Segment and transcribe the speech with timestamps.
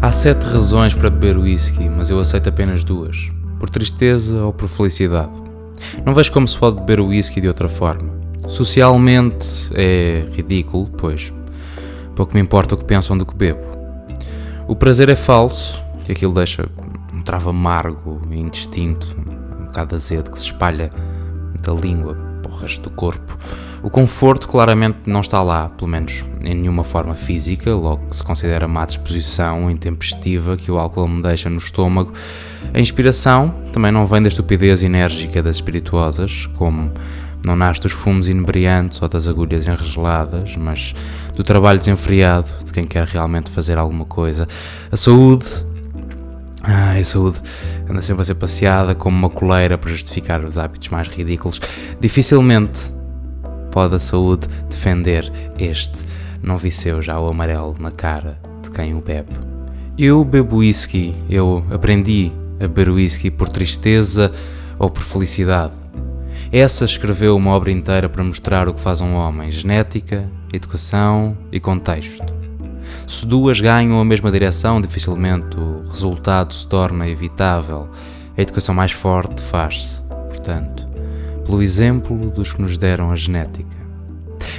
[0.00, 4.68] Há sete razões para beber whisky, mas eu aceito apenas duas: por tristeza ou por
[4.68, 5.32] felicidade.
[6.06, 8.08] Não vejo como se pode beber whisky de outra forma.
[8.46, 11.32] Socialmente é ridículo, pois
[12.14, 13.60] pouco me importa o que pensam do que bebo.
[14.68, 16.68] O prazer é falso, e aquilo deixa
[17.12, 19.16] um travo amargo e indistinto,
[19.58, 20.92] um bocado azedo que se espalha
[21.60, 23.36] da língua o resto do corpo.
[23.82, 28.24] O conforto claramente não está lá, pelo menos em nenhuma forma física, logo que se
[28.24, 32.12] considera má disposição intempestiva que o álcool me deixa no estômago.
[32.74, 36.90] A inspiração também não vem da estupidez enérgica das espirituosas, como
[37.44, 40.92] não nasce dos fumos inebriantes ou das agulhas enregeladas, mas
[41.34, 44.48] do trabalho desenfreado de quem quer realmente fazer alguma coisa.
[44.90, 45.46] A saúde.
[46.70, 47.40] Ai, a saúde
[47.88, 51.58] anda sempre a ser passeada como uma coleira para justificar os hábitos mais ridículos.
[51.98, 52.92] Dificilmente
[53.70, 56.04] pode a saúde defender este
[56.42, 59.32] não vi seu já o amarelo na cara de quem o bebe.
[59.96, 64.30] Eu bebo whisky, eu aprendi a beber whisky por tristeza
[64.78, 65.72] ou por felicidade.
[66.52, 71.58] Essa escreveu uma obra inteira para mostrar o que faz um homem: genética, educação e
[71.58, 72.37] contexto.
[73.06, 77.88] Se duas ganham a mesma direção, dificilmente o resultado se torna evitável.
[78.36, 80.86] A educação mais forte faz-se, portanto,
[81.44, 83.80] pelo exemplo dos que nos deram a genética.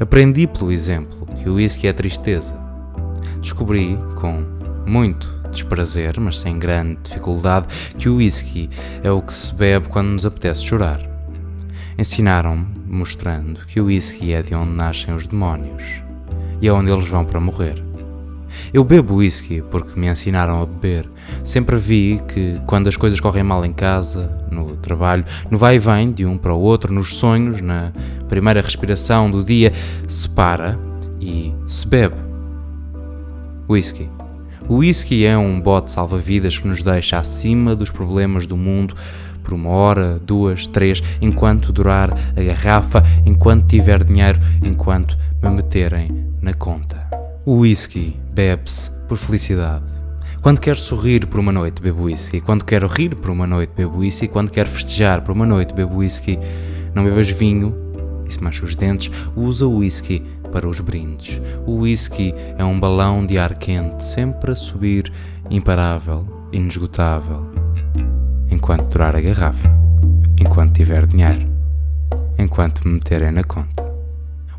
[0.00, 2.54] Aprendi pelo exemplo que o whisky é tristeza.
[3.40, 4.44] Descobri, com
[4.86, 7.66] muito desprazer, mas sem grande dificuldade,
[7.98, 8.68] que o whisky
[9.02, 11.00] é o que se bebe quando nos apetece chorar.
[11.98, 16.02] Ensinaram-me, mostrando que o whisky é de onde nascem os demónios
[16.60, 17.91] e é onde eles vão para morrer.
[18.72, 21.08] Eu bebo whisky porque me ensinaram a beber.
[21.42, 25.78] Sempre vi que quando as coisas correm mal em casa, no trabalho, no vai e
[25.78, 27.92] vem de um para o outro, nos sonhos, na
[28.28, 29.72] primeira respiração do dia,
[30.08, 30.78] se para
[31.20, 32.16] e se bebe.
[33.68, 34.08] Whisky.
[34.68, 38.94] O whisky é um bote salva-vidas que nos deixa acima dos problemas do mundo
[39.42, 46.24] por uma hora, duas, três, enquanto durar a garrafa, enquanto tiver dinheiro, enquanto me meterem
[46.40, 46.98] na conta.
[47.44, 49.84] O whisky bebe-se por felicidade.
[50.42, 52.40] Quando quero sorrir por uma noite, bebo whisky.
[52.40, 54.26] Quando quero rir por uma noite, bebo whisky.
[54.26, 56.36] Quando quero festejar por uma noite, bebo whisky.
[56.94, 57.72] Não bebas vinho,
[58.26, 59.10] isso mancha os dentes.
[59.36, 60.20] Usa o whisky
[60.52, 61.40] para os brindes.
[61.64, 65.12] O whisky é um balão de ar quente, sempre a subir,
[65.48, 66.18] imparável,
[66.52, 67.42] inesgotável.
[68.50, 69.68] Enquanto durar a garrafa.
[70.40, 71.44] Enquanto tiver dinheiro.
[72.36, 73.84] Enquanto me meterem na conta.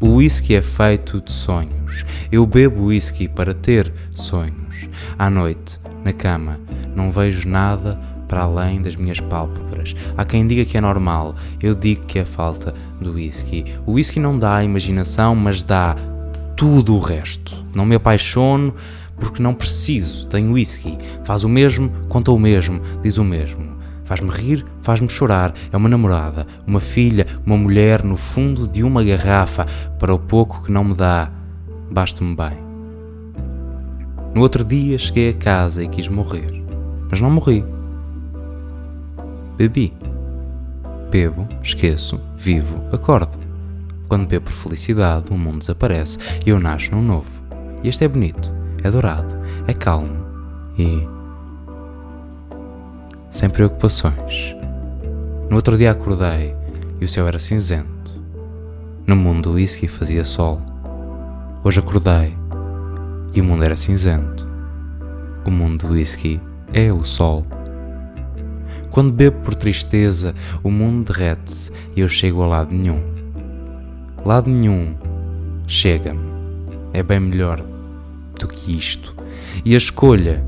[0.00, 1.81] O whisky é feito de sonhos.
[2.30, 4.86] Eu bebo whisky para ter sonhos.
[5.18, 6.58] À noite, na cama,
[6.94, 7.94] não vejo nada
[8.28, 9.94] para além das minhas pálpebras.
[10.16, 13.64] Há quem diga que é normal, eu digo que é falta do whisky.
[13.84, 15.96] O whisky não dá a imaginação, mas dá
[16.56, 17.64] tudo o resto.
[17.74, 18.74] Não me apaixono
[19.16, 20.96] porque não preciso, tenho whisky.
[21.24, 23.72] Faz o mesmo, conta o mesmo, diz o mesmo.
[24.04, 25.54] Faz-me rir, faz-me chorar.
[25.70, 29.66] É uma namorada, uma filha, uma mulher no fundo de uma garrafa
[29.98, 31.28] para o pouco que não me dá.
[31.92, 32.56] Basta-me bem.
[34.34, 36.50] No outro dia cheguei a casa e quis morrer,
[37.10, 37.62] mas não morri.
[39.58, 39.92] Bebi.
[41.10, 43.36] Bebo, esqueço, vivo, acordo.
[44.08, 46.16] Quando bebo por felicidade, o mundo desaparece
[46.46, 47.30] e eu nasço num novo.
[47.82, 48.50] E este é bonito,
[48.82, 49.34] é dourado,
[49.66, 50.16] é calmo
[50.78, 51.06] e
[53.30, 54.56] sem preocupações.
[55.50, 56.52] No outro dia acordei
[56.98, 57.92] e o céu era cinzento.
[59.06, 60.58] No mundo o whisky fazia sol.
[61.64, 62.30] Hoje acordei
[63.32, 64.44] e o mundo era cinzento.
[65.46, 66.40] O mundo do whisky
[66.72, 67.42] é o sol.
[68.90, 73.00] Quando bebo por tristeza, o mundo derrete-se e eu chego a lado nenhum.
[74.24, 74.96] Lado nenhum
[75.68, 76.32] chega-me.
[76.92, 77.64] É bem melhor
[78.40, 79.14] do que isto.
[79.64, 80.44] E a escolha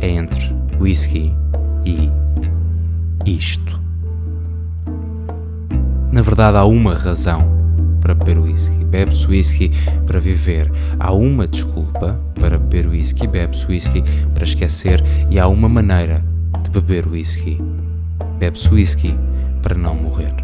[0.00, 0.50] é entre
[0.80, 1.36] whisky
[1.84, 2.08] e
[3.30, 3.78] isto.
[6.10, 7.53] Na verdade, há uma razão
[8.04, 8.84] para beber whisky.
[8.84, 9.70] Bebe-se whisky
[10.06, 10.70] para viver.
[11.00, 13.26] Há uma desculpa para beber whisky.
[13.26, 14.04] Bebe-se whisky
[14.34, 15.02] para esquecer.
[15.30, 16.18] E há uma maneira
[16.62, 17.58] de beber whisky.
[18.38, 19.18] Bebe-se whisky
[19.62, 20.34] para não morrer.